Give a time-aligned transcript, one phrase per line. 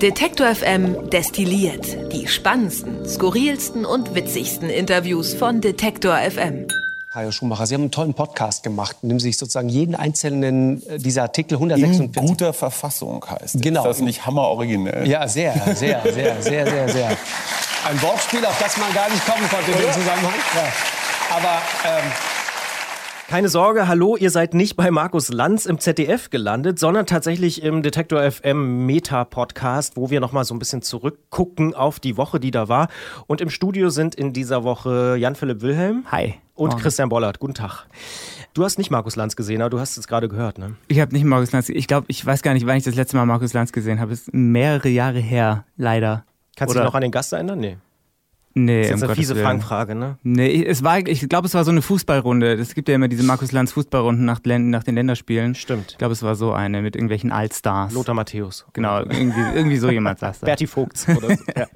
[0.00, 6.66] Detektor FM destilliert die spannendsten, skurrilsten und witzigsten Interviews von Detektor FM.
[7.12, 10.86] Herr Schumacher, Sie haben einen tollen Podcast gemacht, in dem Sie sich sozusagen jeden einzelnen
[10.86, 12.22] äh, dieser Artikel 146...
[12.22, 13.60] In guter Verfassung heißt es.
[13.60, 13.80] Genau.
[13.80, 15.08] Ist das nicht hammeroriginell?
[15.08, 17.08] Ja, sehr, sehr, sehr, sehr, sehr, sehr.
[17.88, 20.34] Ein Wortspiel, auf das man gar nicht kommen konnte in dem Zusammenhang.
[20.54, 21.36] Ja.
[21.36, 22.12] Aber ähm,
[23.30, 27.80] keine Sorge, hallo, ihr seid nicht bei Markus Lanz im ZDF gelandet, sondern tatsächlich im
[27.80, 32.50] Detektor FM Meta Podcast, wo wir nochmal so ein bisschen zurückgucken auf die Woche, die
[32.50, 32.88] da war.
[33.28, 36.04] Und im Studio sind in dieser Woche Jan-Philipp Wilhelm.
[36.10, 36.34] Hi.
[36.54, 37.38] Und Christian Bollert.
[37.38, 37.86] Guten Tag.
[38.52, 40.74] Du hast nicht Markus Lanz gesehen, aber du hast es gerade gehört, ne?
[40.88, 41.68] Ich habe nicht Markus Lanz.
[41.68, 44.12] Ich glaube, ich weiß gar nicht, wann ich das letzte Mal Markus Lanz gesehen habe.
[44.12, 46.24] Es ist mehrere Jahre her, leider.
[46.56, 47.60] Kannst du dich noch an den Gast erinnern?
[47.60, 47.76] Nee.
[48.54, 49.60] Nee, Das ist jetzt um eine fiese Gottes Willen.
[49.60, 50.18] Fangfrage, ne?
[50.22, 52.54] Nee, es war, ich glaube, es war so eine Fußballrunde.
[52.54, 55.54] Es gibt ja immer diese Markus Lanz Fußballrunden nach, nach den Länderspielen.
[55.54, 55.92] Stimmt.
[55.92, 57.92] Ich glaube, es war so eine mit irgendwelchen Allstars.
[57.92, 58.66] Lothar Matthäus.
[58.72, 60.44] Genau, irgendwie, irgendwie so jemand saß da.
[60.46, 61.44] Berti Vogts oder so.
[61.56, 61.66] ja.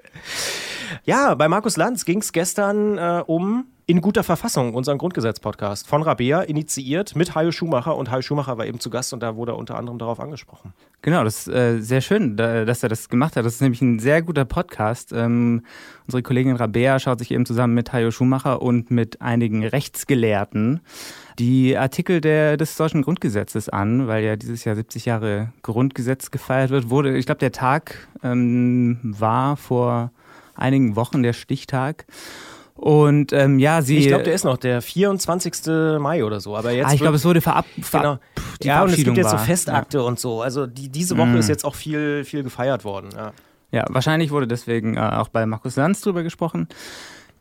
[1.04, 6.00] ja, bei Markus Lanz ging es gestern äh, um In guter Verfassung, unseren Grundgesetz-Podcast von
[6.00, 7.94] Rabea, initiiert mit Hajo Schumacher.
[7.98, 10.72] Und Hajo Schumacher war eben zu Gast und da wurde er unter anderem darauf angesprochen.
[11.02, 13.44] Genau, das ist äh, sehr schön, da, dass er das gemacht hat.
[13.44, 15.12] Das ist nämlich ein sehr guter Podcast.
[15.12, 15.64] Ähm,
[16.06, 20.80] unsere Kollegin Rabea schaut sich eben zusammen mit Hajo Schumacher und mit einigen Rechtsgelehrten
[21.38, 26.70] die Artikel der, des deutschen Grundgesetzes an, weil ja dieses Jahr 70 Jahre Grundgesetz gefeiert
[26.70, 26.88] wird.
[26.88, 30.10] Wurde, ich glaube, der Tag ähm, war vor
[30.54, 32.06] einigen Wochen der Stichtag.
[32.76, 33.98] Und ähm, ja, sie.
[33.98, 35.98] Ich glaube, der ist noch der 24.
[36.00, 36.56] Mai oder so.
[36.56, 37.84] Aber jetzt ah, ich glaube, es wurde verab, Genau.
[37.92, 38.20] verab
[38.62, 39.38] die Ja, und es gibt jetzt so.
[39.38, 40.42] Festakte und so.
[40.42, 41.36] Also die, diese Woche Mm.
[41.36, 43.10] ist jetzt auch viel, viel gefeiert worden.
[43.16, 43.32] Ja.
[43.70, 46.68] Ja, wahrscheinlich wurde deswegen äh, auch bei Markus Lanz drüber gesprochen.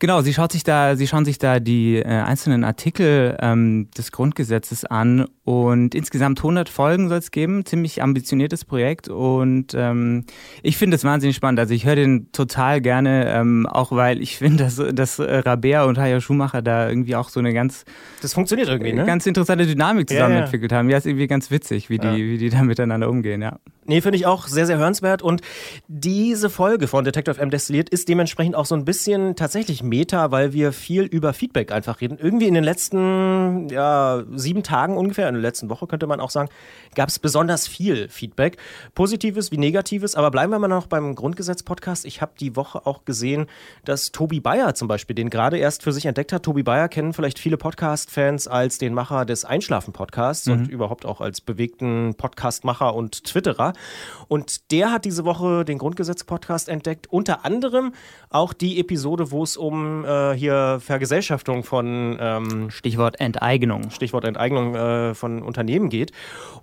[0.04, 4.12] Genau, sie schaut sich da, sie schauen sich da die äh, einzelnen Artikel ähm, des
[4.12, 10.26] Grundgesetzes an und insgesamt 100 Folgen soll es geben, ziemlich ambitioniertes Projekt und ähm,
[10.62, 11.58] ich finde es wahnsinnig spannend.
[11.62, 15.86] Also ich höre den total gerne, ähm, auch weil ich finde, dass, dass äh, Rabea
[15.86, 17.86] und Haya Schumacher da irgendwie auch so eine ganz
[18.22, 19.06] Das funktioniert irgendwie, ne?
[19.06, 20.44] ganz interessante Dynamik zusammen Ja, ja.
[20.44, 20.90] entwickelt haben.
[20.90, 22.16] Ja, ist irgendwie ganz witzig, wie die, Ja.
[22.18, 23.42] wie die da miteinander umgehen.
[23.42, 23.58] Ja.
[23.86, 25.22] Nee, finde ich auch sehr, sehr hörenswert.
[25.22, 25.42] Und
[25.88, 30.54] diese Folge von Detective M Destilliert ist dementsprechend auch so ein bisschen tatsächlich Meta, weil
[30.54, 32.18] wir viel über Feedback einfach reden.
[32.20, 36.32] Irgendwie in den letzten ja, sieben Tagen ungefähr, in der letzten Woche könnte man auch
[36.32, 36.50] sagen,
[36.96, 38.58] gab es besonders viel Feedback.
[38.96, 40.16] Positives wie Negatives.
[40.16, 42.06] Aber bleiben wir mal noch beim Grundgesetz-Podcast.
[42.06, 43.46] Ich habe die Woche auch gesehen,
[43.86, 46.42] dass Tobi Bayer zum Beispiel den gerade erst für sich entdeckt hat.
[46.42, 51.40] Tobi Bayer kennen vielleicht viele Podcast-Fans als den Macher des Einschlafen-Podcasts und überhaupt auch als
[51.40, 53.74] bewegten Podcast-Macher und Twitterer.
[54.28, 57.06] Und der hat diese Woche den Grundgesetz-Podcast entdeckt.
[57.12, 57.94] Unter anderem
[58.32, 63.90] auch die Episode, wo es um äh, hier Vergesellschaftung von ähm, Stichwort Enteignung.
[63.92, 66.12] Stichwort Enteignung äh, von Unternehmen geht.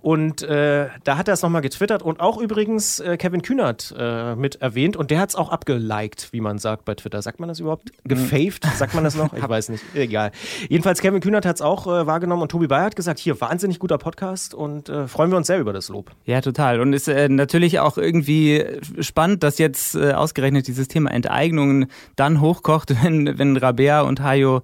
[0.01, 4.35] Und äh, da hat er es nochmal getwittert und auch übrigens äh, Kevin Kühnert äh,
[4.35, 7.21] mit erwähnt und der hat es auch abgeliked, wie man sagt bei Twitter.
[7.21, 7.91] Sagt man das überhaupt?
[8.03, 8.65] Gefaved?
[8.75, 9.33] Sagt man das noch?
[9.33, 9.83] Ich weiß nicht.
[9.93, 10.31] Egal.
[10.69, 13.79] Jedenfalls Kevin Kühnert hat es auch äh, wahrgenommen und Tobi Bayer hat gesagt, hier, wahnsinnig
[13.79, 16.11] guter Podcast und freuen wir uns sehr über das Lob.
[16.25, 16.81] Ja, total.
[16.81, 18.63] Und ist natürlich auch irgendwie
[18.99, 24.61] spannend, dass jetzt ausgerechnet dieses Thema Enteignungen dann hochkocht, wenn, wenn Rabea und Hayo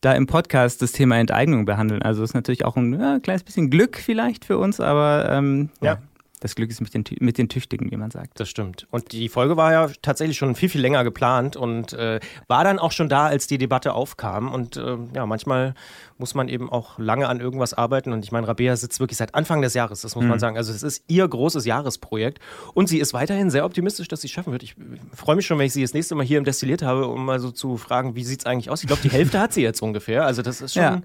[0.00, 2.02] da im Podcast das Thema Enteignung behandeln.
[2.02, 5.94] Also ist natürlich auch ein ja, kleines bisschen Glück vielleicht für uns, aber ähm, ja.
[5.94, 5.98] Ja.
[6.40, 8.38] das Glück ist mit den, mit den Tüchtigen, wie man sagt.
[8.38, 8.86] Das stimmt.
[8.90, 12.78] Und die Folge war ja tatsächlich schon viel, viel länger geplant und äh, war dann
[12.78, 14.52] auch schon da, als die Debatte aufkam.
[14.52, 15.74] Und äh, ja, manchmal
[16.18, 18.12] muss man eben auch lange an irgendwas arbeiten.
[18.12, 20.56] Und ich meine, Rabea sitzt wirklich seit Anfang des Jahres, das muss man sagen.
[20.56, 22.40] Also es ist ihr großes Jahresprojekt.
[22.74, 24.62] Und sie ist weiterhin sehr optimistisch, dass sie es schaffen wird.
[24.62, 24.74] Ich
[25.14, 27.40] freue mich schon, wenn ich sie das nächste Mal hier im Destilliert habe, um mal
[27.40, 28.82] so zu fragen, wie sieht es eigentlich aus?
[28.82, 30.26] Ich glaube, die Hälfte hat sie jetzt ungefähr.
[30.26, 30.82] Also das ist schon...
[30.82, 31.00] Ja.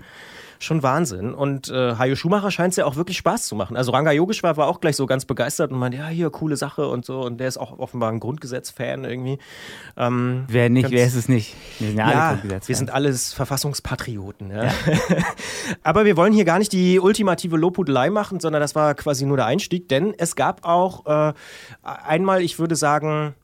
[0.59, 1.33] Schon Wahnsinn.
[1.33, 3.75] Und äh, Hajo Schumacher scheint es ja auch wirklich Spaß zu machen.
[3.75, 6.87] Also Ranga Yogeshwar war auch gleich so ganz begeistert und meinte, ja, hier, coole Sache
[6.87, 7.19] und so.
[7.19, 9.39] Und der ist auch offenbar ein Grundgesetz-Fan irgendwie.
[9.97, 11.53] Ähm, Wer nicht, wer ist es nicht?
[11.79, 12.69] Wir sind ja, alle ja, Grundgesetzfans.
[12.69, 14.51] wir sind alles Verfassungspatrioten.
[14.51, 14.71] Ja.
[15.83, 19.37] Aber wir wollen hier gar nicht die ultimative Lobhudelei machen, sondern das war quasi nur
[19.37, 21.33] der Einstieg, denn es gab auch äh,
[21.81, 23.35] einmal, ich würde sagen,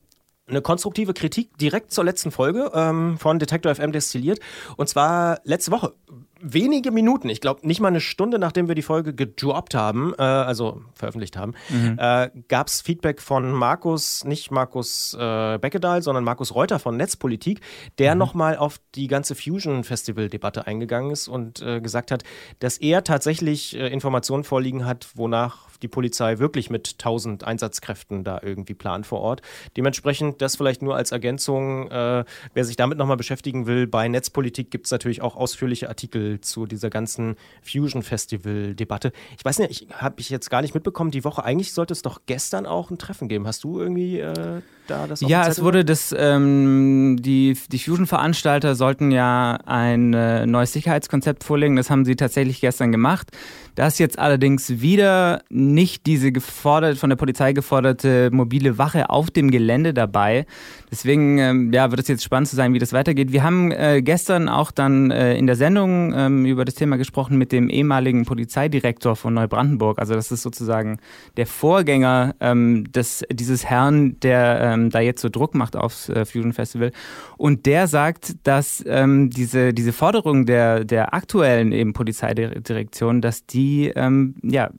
[0.47, 4.39] eine konstruktive Kritik direkt zur letzten Folge ähm, von Detektor FM destilliert.
[4.77, 5.93] Und zwar letzte Woche.
[6.41, 10.21] Wenige Minuten, ich glaube nicht mal eine Stunde, nachdem wir die Folge gedroppt haben, äh,
[10.21, 11.53] also veröffentlicht haben,
[11.97, 17.61] äh, gab es Feedback von Markus, nicht Markus äh, Beckedahl, sondern Markus Reuter von Netzpolitik,
[17.97, 22.23] der nochmal auf die ganze Fusion-Festival-Debatte eingegangen ist und äh, gesagt hat,
[22.59, 28.39] dass er tatsächlich äh, Informationen vorliegen hat, wonach die Polizei wirklich mit 1000 Einsatzkräften da
[28.41, 29.41] irgendwie plant vor Ort.
[29.77, 31.89] Dementsprechend das vielleicht nur als Ergänzung.
[31.89, 36.41] Äh, wer sich damit nochmal beschäftigen will, bei Netzpolitik gibt es natürlich auch ausführliche Artikel
[36.41, 39.11] zu dieser ganzen Fusion Festival-Debatte.
[39.37, 42.01] Ich weiß nicht, ich habe ich jetzt gar nicht mitbekommen, die Woche, eigentlich sollte es
[42.01, 43.47] doch gestern auch ein Treffen geben.
[43.47, 49.11] Hast du irgendwie äh, da das Ja, es wurde das, ähm, die, die Fusion-Veranstalter sollten
[49.11, 51.75] ja ein äh, neues Sicherheitskonzept vorlegen.
[51.75, 53.31] Das haben sie tatsächlich gestern gemacht.
[53.75, 59.31] Da ist jetzt allerdings wieder nicht diese gefordert, von der Polizei geforderte mobile Wache auf
[59.31, 60.45] dem Gelände dabei.
[60.91, 63.31] Deswegen ähm, ja, wird es jetzt spannend zu sein, wie das weitergeht.
[63.31, 67.37] Wir haben äh, gestern auch dann äh, in der Sendung ähm, über das Thema gesprochen
[67.37, 69.99] mit dem ehemaligen Polizeidirektor von Neubrandenburg.
[69.99, 70.97] Also das ist sozusagen
[71.37, 76.25] der Vorgänger ähm, des, dieses Herrn, der ähm, da jetzt so Druck macht aufs äh,
[76.25, 76.91] Fusion Festival.
[77.37, 83.91] Und der sagt, dass ähm, diese, diese Forderung der, der aktuellen eben Polizeidirektion, dass die
[83.95, 84.69] ähm, ja,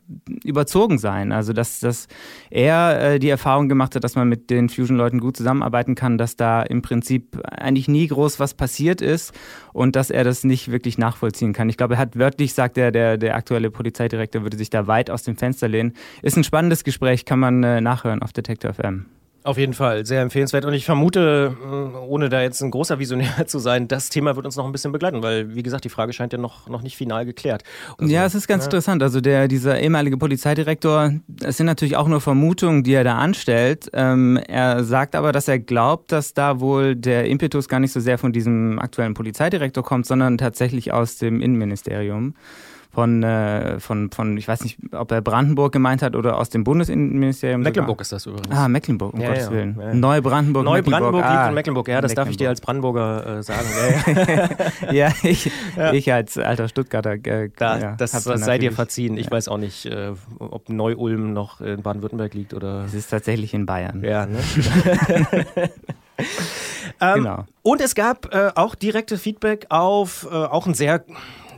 [0.45, 1.33] überzogen seien.
[1.33, 2.09] Also dass, dass
[2.51, 6.37] er äh, die Erfahrung gemacht hat, dass man mit den Fusion-Leuten gut zusammenarbeiten kann, dass
[6.37, 9.33] da im Prinzip eigentlich nie groß was passiert ist
[9.73, 11.69] und dass er das nicht wirklich nachvollziehen kann.
[11.69, 15.11] Ich glaube, er hat wörtlich sagt er, der, der aktuelle Polizeidirektor würde sich da weit
[15.11, 15.95] aus dem Fenster lehnen.
[16.23, 19.07] Ist ein spannendes Gespräch, kann man äh, nachhören auf Detektor FM.
[19.43, 20.67] Auf jeden Fall, sehr empfehlenswert.
[20.67, 21.57] Und ich vermute,
[22.07, 24.93] ohne da jetzt ein großer Visionär zu sein, das Thema wird uns noch ein bisschen
[24.93, 27.63] begleiten, weil, wie gesagt, die Frage scheint ja noch, noch nicht final geklärt.
[27.97, 28.67] Also, ja, es ist ganz ja.
[28.67, 29.03] interessant.
[29.03, 33.89] Also der, dieser ehemalige Polizeidirektor, es sind natürlich auch nur Vermutungen, die er da anstellt.
[33.95, 38.01] Ähm, er sagt aber, dass er glaubt, dass da wohl der Impetus gar nicht so
[38.01, 42.35] sehr von diesem aktuellen Polizeidirektor kommt, sondern tatsächlich aus dem Innenministerium
[42.93, 46.65] von, äh, von, von, ich weiß nicht, ob er Brandenburg gemeint hat oder aus dem
[46.65, 47.61] Bundesinnenministerium.
[47.61, 48.03] Mecklenburg sogar.
[48.03, 48.51] ist das übrigens.
[48.51, 49.79] Ah, Mecklenburg, um ja, Gottes ja, Willen.
[49.81, 49.95] Ja.
[49.95, 52.27] Neubrandenburg, Neubrandenburg liegt ah, in Mecklenburg, ja, das Mecklenburg.
[52.27, 53.69] darf ich dir als Brandenburger äh, sagen.
[54.93, 55.53] ja, ich,
[55.93, 57.13] ich als alter Stuttgarter.
[57.13, 59.17] Äh, da, das sei dir verziehen.
[59.17, 62.85] Ich weiß auch nicht, äh, ob Neu-Ulm noch in Baden-Württemberg liegt oder.
[62.87, 64.03] Es ist tatsächlich in Bayern.
[64.03, 64.39] Ja, ne?
[67.01, 67.45] ähm, genau.
[67.63, 71.05] Und es gab äh, auch direkte Feedback auf äh, auch ein sehr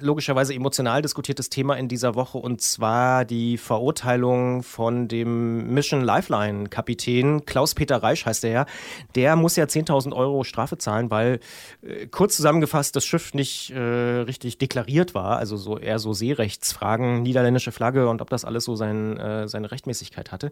[0.03, 6.69] logischerweise emotional diskutiertes Thema in dieser Woche und zwar die Verurteilung von dem Mission Lifeline
[6.69, 8.67] Kapitän Klaus-Peter Reisch heißt er ja.
[9.15, 11.41] Der muss ja 10.000 Euro Strafe zahlen, weil
[11.83, 17.23] äh, kurz zusammengefasst das Schiff nicht äh, richtig deklariert war, also so eher so Seerechtsfragen,
[17.23, 20.51] niederländische Flagge und ob das alles so sein, äh, seine Rechtmäßigkeit hatte.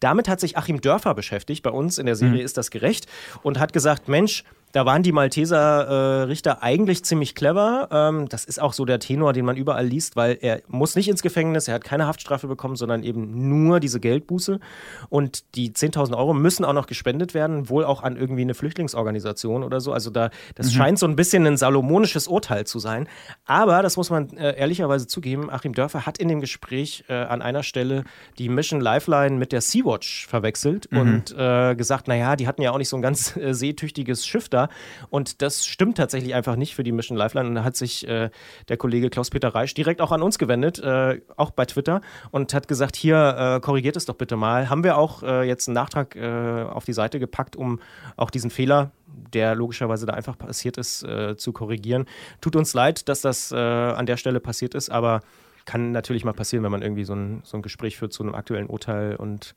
[0.00, 1.62] Damit hat sich Achim Dörfer beschäftigt.
[1.62, 2.44] Bei uns in der Serie mhm.
[2.44, 3.06] ist das gerecht
[3.42, 4.44] und hat gesagt, Mensch,
[4.76, 7.88] da waren die Malteser äh, Richter eigentlich ziemlich clever.
[7.90, 11.08] Ähm, das ist auch so der Tenor, den man überall liest, weil er muss nicht
[11.08, 14.60] ins Gefängnis, er hat keine Haftstrafe bekommen, sondern eben nur diese Geldbuße.
[15.08, 19.64] Und die 10.000 Euro müssen auch noch gespendet werden, wohl auch an irgendwie eine Flüchtlingsorganisation
[19.64, 19.94] oder so.
[19.94, 20.70] Also da, das mhm.
[20.72, 23.08] scheint so ein bisschen ein salomonisches Urteil zu sein.
[23.46, 27.40] Aber, das muss man äh, ehrlicherweise zugeben, Achim Dörfer hat in dem Gespräch äh, an
[27.40, 28.04] einer Stelle
[28.36, 30.98] die Mission Lifeline mit der Sea-Watch verwechselt mhm.
[30.98, 34.50] und äh, gesagt, naja, die hatten ja auch nicht so ein ganz äh, seetüchtiges Schiff
[34.50, 34.65] da.
[35.10, 37.48] Und das stimmt tatsächlich einfach nicht für die Mission Lifeline.
[37.48, 38.30] Und da hat sich äh,
[38.68, 42.68] der Kollege Klaus-Peter Reisch direkt auch an uns gewendet, äh, auch bei Twitter, und hat
[42.68, 44.70] gesagt: Hier, äh, korrigiert es doch bitte mal.
[44.70, 47.80] Haben wir auch äh, jetzt einen Nachtrag äh, auf die Seite gepackt, um
[48.16, 48.90] auch diesen Fehler,
[49.32, 52.06] der logischerweise da einfach passiert ist, äh, zu korrigieren.
[52.40, 55.20] Tut uns leid, dass das an der Stelle passiert ist, aber
[55.66, 58.34] kann natürlich mal passieren, wenn man irgendwie so ein, so ein Gespräch führt zu einem
[58.34, 59.54] aktuellen Urteil und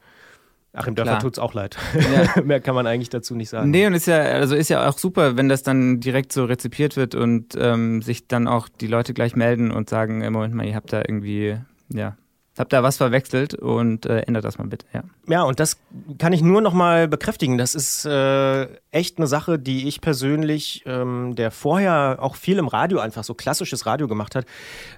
[0.73, 1.77] Achim Dörfer tut es auch leid.
[1.95, 2.41] Ja.
[2.43, 3.71] Mehr kann man eigentlich dazu nicht sagen.
[3.71, 6.95] Nee, und ist ja, also ist ja auch super, wenn das dann direkt so rezipiert
[6.95, 10.75] wird und ähm, sich dann auch die Leute gleich melden und sagen, Moment mal, ihr
[10.75, 11.57] habt da irgendwie,
[11.91, 12.15] ja,
[12.59, 15.03] habt da was verwechselt und äh, ändert das mal bitte, ja.
[15.27, 15.77] Ja, und das
[16.17, 17.57] kann ich nur noch mal bekräftigen.
[17.57, 22.67] Das ist äh, echt eine Sache, die ich persönlich, ähm, der vorher auch viel im
[22.67, 24.45] Radio einfach so klassisches Radio gemacht hat,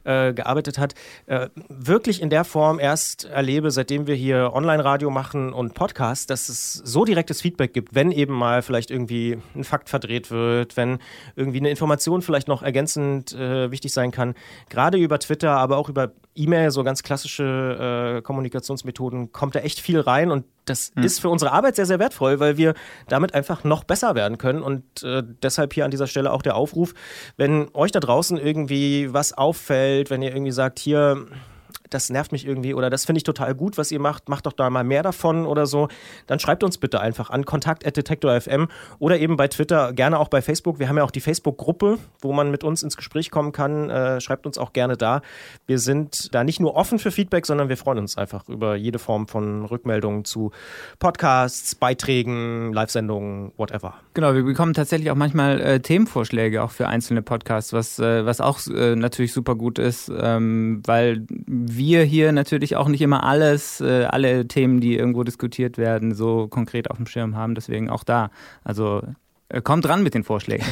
[0.05, 5.53] äh, gearbeitet hat, äh, wirklich in der Form erst erlebe, seitdem wir hier Online-Radio machen
[5.53, 9.89] und Podcast, dass es so direktes Feedback gibt, wenn eben mal vielleicht irgendwie ein Fakt
[9.89, 10.99] verdreht wird, wenn
[11.35, 14.35] irgendwie eine Information vielleicht noch ergänzend äh, wichtig sein kann.
[14.69, 19.79] Gerade über Twitter, aber auch über E-Mail, so ganz klassische äh, Kommunikationsmethoden, kommt da echt
[19.79, 21.03] viel rein und das hm.
[21.03, 22.73] ist für unsere Arbeit sehr, sehr wertvoll, weil wir
[23.07, 26.55] damit einfach noch besser werden können und äh, deshalb hier an dieser Stelle auch der
[26.55, 26.93] Aufruf,
[27.37, 31.25] wenn euch da draußen irgendwie was auffällt, wenn ihr irgendwie sagt, hier,
[31.93, 34.53] das nervt mich irgendwie oder das finde ich total gut, was ihr macht, macht doch
[34.53, 35.87] da mal mehr davon oder so,
[36.27, 38.67] dann schreibt uns bitte einfach an kontakt.detektor.fm
[38.99, 40.79] oder eben bei Twitter, gerne auch bei Facebook.
[40.79, 43.89] Wir haben ja auch die Facebook-Gruppe, wo man mit uns ins Gespräch kommen kann.
[43.89, 45.21] Äh, schreibt uns auch gerne da.
[45.67, 48.99] Wir sind da nicht nur offen für Feedback, sondern wir freuen uns einfach über jede
[48.99, 50.51] Form von Rückmeldungen zu
[50.99, 53.95] Podcasts, Beiträgen, Live-Sendungen, whatever.
[54.13, 58.41] Genau, wir bekommen tatsächlich auch manchmal äh, Themenvorschläge auch für einzelne Podcasts, was, äh, was
[58.41, 63.23] auch äh, natürlich super gut ist, ähm, weil wir wir hier natürlich auch nicht immer
[63.23, 67.55] alles, äh, alle Themen, die irgendwo diskutiert werden, so konkret auf dem Schirm haben.
[67.55, 68.29] Deswegen auch da.
[68.63, 69.01] Also
[69.49, 70.63] äh, kommt ran mit den Vorschlägen.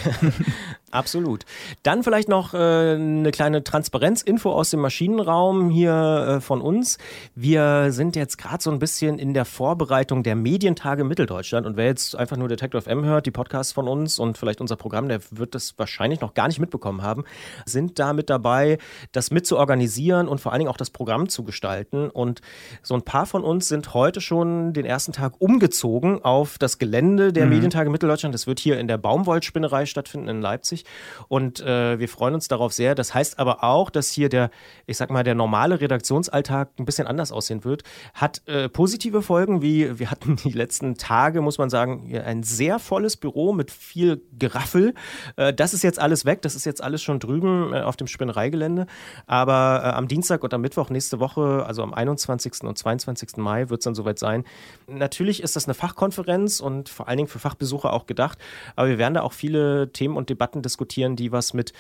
[0.92, 1.46] Absolut.
[1.84, 6.98] Dann vielleicht noch äh, eine kleine Transparenzinfo aus dem Maschinenraum hier äh, von uns.
[7.36, 11.86] Wir sind jetzt gerade so ein bisschen in der Vorbereitung der Medientage Mitteldeutschland und wer
[11.86, 15.22] jetzt einfach nur Detective FM hört, die Podcasts von uns und vielleicht unser Programm, der
[15.32, 17.24] wird das wahrscheinlich noch gar nicht mitbekommen haben,
[17.66, 18.80] sind da mit dabei,
[19.12, 22.10] das mit zu organisieren und vor allen Dingen auch das Programm zu gestalten.
[22.10, 22.42] Und
[22.82, 27.32] so ein paar von uns sind heute schon den ersten Tag umgezogen auf das Gelände
[27.32, 27.52] der mhm.
[27.52, 28.34] Medientage Mitteldeutschland.
[28.34, 30.86] Das wird hier in der Baumwollspinnerei stattfinden in Leipzig wichtig.
[31.28, 32.96] Und äh, wir freuen uns darauf sehr.
[32.96, 34.50] Das heißt aber auch, dass hier der,
[34.88, 37.84] ich sag mal, der normale Redaktionsalltag ein bisschen anders aussehen wird.
[38.14, 42.80] Hat äh, positive Folgen, wie wir hatten die letzten Tage, muss man sagen, ein sehr
[42.80, 44.94] volles Büro mit viel Geraffel.
[45.36, 48.08] Äh, das ist jetzt alles weg, das ist jetzt alles schon drüben äh, auf dem
[48.08, 48.88] Spinnereigelände.
[49.28, 52.64] Aber äh, am Dienstag und am Mittwoch nächste Woche, also am 21.
[52.64, 53.38] und 22.
[53.38, 54.46] Mai, wird es dann soweit sein.
[54.88, 58.40] Natürlich ist das eine Fachkonferenz und vor allen Dingen für Fachbesucher auch gedacht.
[58.76, 61.74] Aber wir werden da auch viele Themen und Debatten diskutieren, die was mit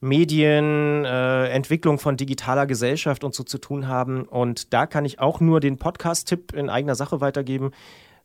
[0.00, 4.22] Medien, äh, Entwicklung von digitaler Gesellschaft und so zu tun haben.
[4.22, 7.72] Und da kann ich auch nur den Podcast-Tipp in eigener Sache weitergeben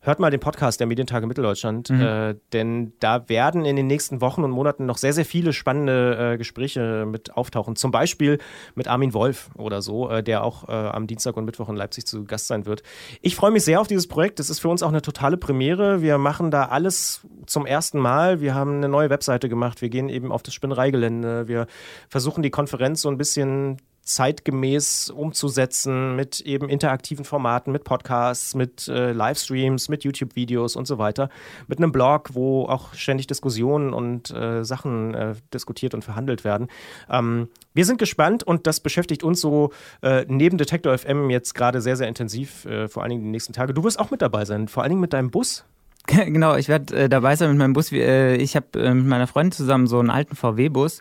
[0.04, 2.02] hört mal den Podcast der Medientage Mitteldeutschland, mhm.
[2.02, 6.34] äh, denn da werden in den nächsten Wochen und Monaten noch sehr, sehr viele spannende
[6.34, 7.76] äh, Gespräche mit auftauchen.
[7.78, 8.38] Zum Beispiel
[8.76, 12.06] mit Armin Wolf oder so, äh, der auch äh, am Dienstag und Mittwoch in Leipzig
[12.06, 12.84] zu Gast sein wird.
[13.22, 14.40] Ich freue mich sehr auf dieses Projekt.
[14.40, 16.02] Das ist für uns auch eine totale Premiere.
[16.02, 18.42] Wir machen da alles zum ersten Mal.
[18.42, 19.82] Wir haben eine neue Webseite gemacht.
[19.82, 21.48] Wir gehen eben auf das Spinnereigelände.
[21.48, 21.68] Wir
[22.10, 28.88] versuchen die Konferenz so ein bisschen zeitgemäß umzusetzen mit eben interaktiven Formaten, mit Podcasts, mit
[28.88, 31.30] äh, Livestreams, mit YouTube-Videos und so weiter,
[31.68, 36.68] mit einem Blog, wo auch ständig Diskussionen und äh, Sachen äh, diskutiert und verhandelt werden.
[37.10, 41.82] Ähm, wir sind gespannt und das beschäftigt uns so äh, neben Detektor FM jetzt gerade
[41.82, 43.74] sehr, sehr intensiv, äh, vor allen Dingen die nächsten Tage.
[43.74, 45.66] Du wirst auch mit dabei sein, vor allen Dingen mit deinem Bus.
[46.06, 47.94] Genau, ich werde äh, dabei sein mit meinem Bus.
[47.94, 51.00] ich habe mit meiner Freundin zusammen so einen alten VW-Bus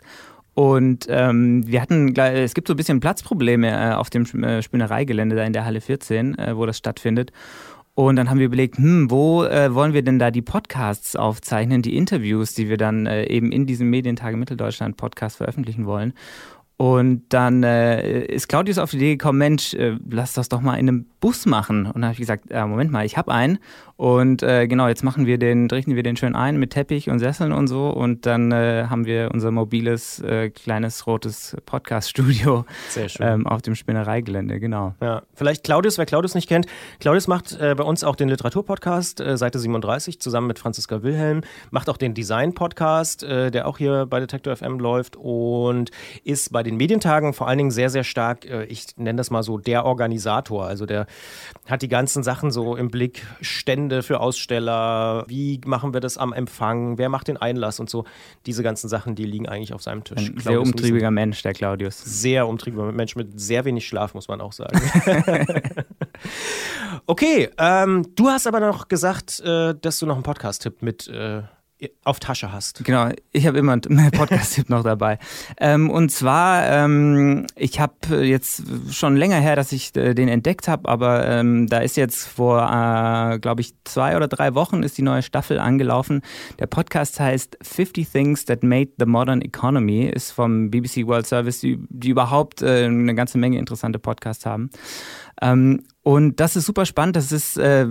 [0.53, 5.35] und ähm, wir hatten, es gibt so ein bisschen Platzprobleme äh, auf dem äh, Spinnereigelände
[5.35, 7.31] da in der Halle 14, äh, wo das stattfindet.
[7.95, 11.83] Und dann haben wir überlegt, hm, wo äh, wollen wir denn da die Podcasts aufzeichnen,
[11.83, 16.13] die Interviews, die wir dann äh, eben in diesem Medientage Mitteldeutschland Podcast veröffentlichen wollen.
[16.75, 20.73] Und dann äh, ist Claudius auf die Idee gekommen, Mensch, äh, lass das doch mal
[20.75, 21.85] in einem Bus machen.
[21.85, 23.59] Und dann habe ich gesagt, äh, Moment mal, ich habe einen.
[23.95, 27.19] Und äh, genau, jetzt machen wir den, richten wir den schön ein mit Teppich und
[27.19, 27.89] Sesseln und so.
[27.89, 32.65] Und dann äh, haben wir unser mobiles, äh, kleines, rotes Podcast-Studio
[33.19, 34.95] ähm, auf dem Spinnereigelände, genau.
[34.99, 36.65] Ja, vielleicht Claudius, wer Claudius nicht kennt.
[36.99, 41.41] Claudius macht bei uns auch den Literaturpodcast, Seite 37, zusammen mit Franziska Wilhelm.
[41.71, 45.91] Macht auch den Design-Podcast, der auch hier bei Detector FM läuft und
[46.23, 49.57] ist bei den Medientagen vor allen Dingen sehr, sehr stark, ich nenne das mal so,
[49.57, 50.65] der Organisator.
[50.65, 51.05] Also der
[51.67, 56.33] hat die ganzen Sachen so im Blick, Stände für Aussteller, wie machen wir das am
[56.33, 58.05] Empfang, wer macht den Einlass und so.
[58.45, 60.29] Diese ganzen Sachen, die liegen eigentlich auf seinem Tisch.
[60.29, 61.99] Ein sehr umtriebiger Mensch, der Claudius.
[61.99, 64.79] Sehr umtriebiger Mensch mit sehr wenig Schlaf, muss man auch sagen.
[67.05, 71.43] okay, ähm, du hast aber noch gesagt, äh, dass du noch einen Podcast-Tipp mit äh,
[72.03, 72.83] auf Tasche hast.
[72.83, 75.19] Genau, ich habe immer einen Podcast-Tipp noch dabei.
[75.57, 80.67] Ähm, und zwar, ähm, ich habe jetzt schon länger her, dass ich äh, den entdeckt
[80.67, 84.97] habe, aber ähm, da ist jetzt vor, äh, glaube ich, zwei oder drei Wochen ist
[84.97, 86.21] die neue Staffel angelaufen.
[86.59, 91.59] Der Podcast heißt 50 Things That Made the Modern Economy, ist vom BBC World Service,
[91.59, 94.69] die, die überhaupt äh, eine ganze Menge interessante Podcasts haben.
[95.41, 97.15] Ähm, und das ist super spannend.
[97.15, 97.87] Das ist äh,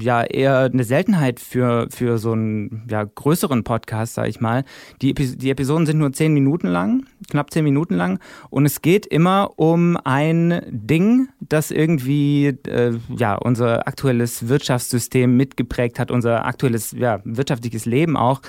[0.00, 4.64] ja eher eine Seltenheit für, für so einen ja, größeren Podcast, sag ich mal.
[5.00, 8.18] Die, die Episoden sind nur zehn Minuten lang, knapp zehn Minuten lang.
[8.50, 16.00] Und es geht immer um ein Ding, das irgendwie äh, ja, unser aktuelles Wirtschaftssystem mitgeprägt
[16.00, 18.42] hat, unser aktuelles ja, wirtschaftliches Leben auch.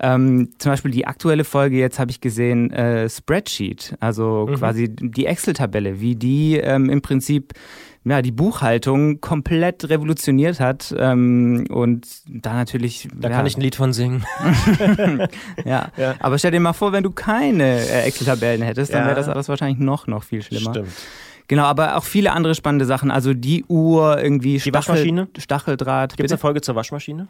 [0.00, 4.54] Ähm, zum Beispiel die aktuelle Folge, jetzt habe ich gesehen, äh, Spreadsheet, also mhm.
[4.56, 7.54] quasi die Excel-Tabelle, wie die ähm, im Prinzip
[8.08, 10.94] ja, die Buchhaltung komplett revolutioniert hat.
[10.96, 13.08] Ähm, und da natürlich.
[13.12, 13.36] Da ja.
[13.36, 14.24] kann ich ein Lied von singen.
[15.64, 15.88] ja.
[15.96, 16.14] ja.
[16.20, 19.48] aber stell dir mal vor, wenn du keine äh, Excel-Tabellen hättest, dann wäre das alles
[19.48, 20.70] wahrscheinlich noch, noch viel schlimmer.
[20.70, 20.92] Stimmt.
[21.48, 23.10] Genau, aber auch viele andere spannende Sachen.
[23.10, 25.28] Also die Uhr, irgendwie die Stachel, Waschmaschine?
[25.38, 26.16] Stacheldraht.
[26.16, 27.28] Gibt es eine Folge zur Waschmaschine?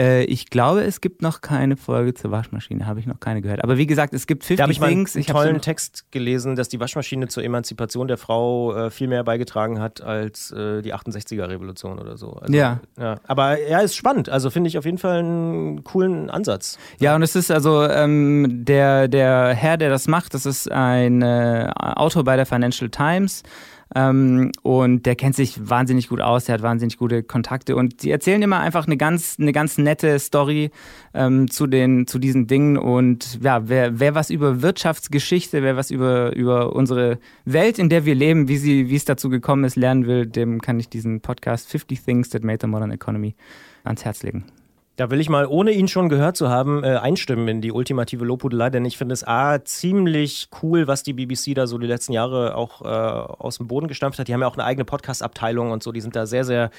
[0.00, 3.62] Äh, ich glaube, es gibt noch keine Folge zur Waschmaschine, habe ich noch keine gehört.
[3.62, 5.14] Aber wie gesagt, es gibt 50 da hab ich Things.
[5.14, 9.08] Ich habe einen tollen Text gelesen, dass die Waschmaschine zur Emanzipation der Frau äh, viel
[9.08, 12.32] mehr beigetragen hat als äh, die 68er-Revolution oder so.
[12.32, 12.80] Also, ja.
[12.98, 13.16] ja.
[13.26, 14.30] Aber ja, ist spannend.
[14.30, 16.78] Also finde ich auf jeden Fall einen coolen Ansatz.
[16.98, 21.20] Ja, und es ist also ähm, der, der Herr, der das macht, das ist ein
[21.20, 23.42] äh, Autor bei der Financial Times
[23.94, 28.10] Ähm, und der kennt sich wahnsinnig gut aus, der hat wahnsinnig gute Kontakte und sie
[28.10, 30.70] erzählen immer einfach eine ganz, eine ganz nette Story
[31.12, 32.76] ähm, zu, den, zu diesen Dingen.
[32.76, 38.04] Und ja, wer, wer was über Wirtschaftsgeschichte, wer was über, über unsere Welt, in der
[38.04, 41.20] wir leben, wie, sie, wie es dazu gekommen ist, lernen will, dem kann ich diesen
[41.20, 43.34] Podcast 50 Things That Made the Modern Economy
[43.82, 44.44] ans Herz legen.
[45.00, 48.22] Da will ich mal, ohne ihn schon gehört zu haben, äh, einstimmen in die ultimative
[48.22, 52.12] Lobhudelei, denn ich finde es A, ziemlich cool, was die BBC da so die letzten
[52.12, 54.28] Jahre auch äh, aus dem Boden gestampft hat.
[54.28, 56.70] Die haben ja auch eine eigene Podcast-Abteilung und so, die sind da sehr, sehr,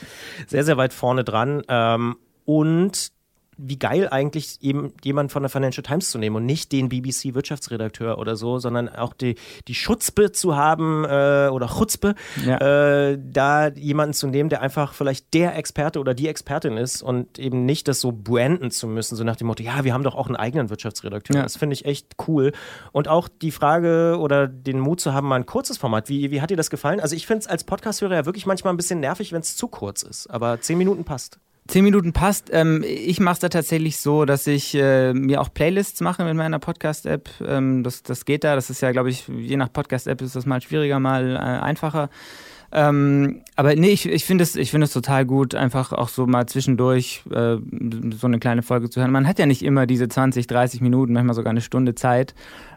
[0.46, 1.64] sehr, sehr weit vorne dran.
[1.68, 3.12] Ähm, und
[3.58, 8.18] wie geil eigentlich eben jemand von der Financial Times zu nehmen und nicht den BBC-Wirtschaftsredakteur
[8.18, 9.36] oder so, sondern auch die,
[9.68, 12.16] die Schutzpe zu haben äh, oder Chutzpe,
[12.46, 13.10] ja.
[13.10, 17.40] äh, da jemanden zu nehmen, der einfach vielleicht der Experte oder die Expertin ist und
[17.40, 20.16] eben nicht das so branden zu müssen, so nach dem Motto, ja, wir haben doch
[20.16, 21.36] auch einen eigenen Wirtschaftsredakteur.
[21.36, 21.44] Ja.
[21.44, 22.54] Das finde ich echt cool.
[22.92, 26.10] Und auch die Frage oder den Mut zu haben, mal ein kurzes Format.
[26.10, 27.00] Wie, wie hat dir das gefallen?
[27.00, 29.68] Also ich finde es als Podcast-Hörer ja wirklich manchmal ein bisschen nervig, wenn es zu
[29.68, 31.40] kurz ist, aber zehn Minuten passt.
[31.68, 32.50] Zehn Minuten passt.
[32.52, 36.36] Ähm, ich mache es da tatsächlich so, dass ich äh, mir auch Playlists mache mit
[36.36, 37.30] meiner Podcast-App.
[37.46, 38.56] Ähm, das, das geht da.
[38.56, 42.10] Das ist ja, glaube ich, je nach Podcast-App ist das mal schwieriger, mal äh, einfacher.
[42.74, 47.24] Ähm, aber nee, ich, ich finde es, find total gut, einfach auch so mal zwischendurch
[47.30, 47.58] äh,
[48.16, 49.12] so eine kleine Folge zu hören.
[49.12, 52.34] Man hat ja nicht immer diese 20, 30 Minuten, manchmal sogar eine Stunde Zeit.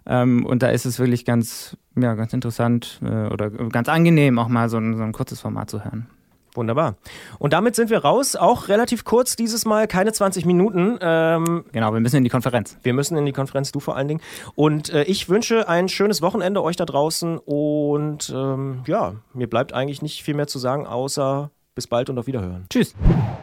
[0.06, 4.48] Ähm, und da ist es wirklich ganz, ja, ganz interessant äh, oder ganz angenehm, auch
[4.48, 6.08] mal so ein, so ein kurzes Format zu hören.
[6.54, 6.96] Wunderbar.
[7.38, 8.36] Und damit sind wir raus.
[8.36, 10.98] Auch relativ kurz dieses Mal, keine 20 Minuten.
[11.00, 12.78] Ähm, genau, wir müssen in die Konferenz.
[12.82, 14.20] Wir müssen in die Konferenz, du vor allen Dingen.
[14.54, 17.38] Und äh, ich wünsche ein schönes Wochenende euch da draußen.
[17.38, 22.18] Und ähm, ja, mir bleibt eigentlich nicht viel mehr zu sagen, außer bis bald und
[22.18, 22.66] auf Wiederhören.
[22.70, 22.94] Tschüss.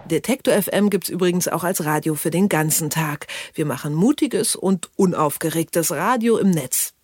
[0.09, 3.27] Detektor FM gibt es übrigens auch als Radio für den ganzen Tag.
[3.53, 6.93] Wir machen mutiges und unaufgeregtes Radio im Netz.